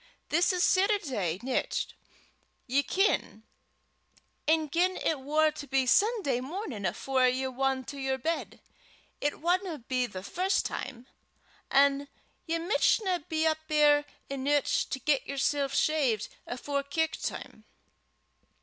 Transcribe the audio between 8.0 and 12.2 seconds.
bed, it wadna be the first time, an'